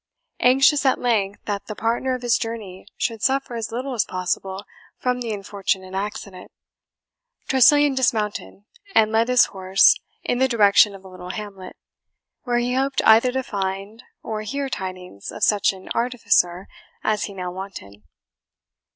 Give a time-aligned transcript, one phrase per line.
[0.39, 4.65] Anxious, at length, that the partner of his journey should suffer as little as possible
[4.97, 6.49] from the unfortunate accident,
[7.47, 8.63] Tressilian dismounted,
[8.95, 11.75] and led his horse in the direction of a little hamlet,
[12.45, 16.67] where he hoped either to find or hear tidings of such an artificer
[17.03, 18.01] as he now wanted.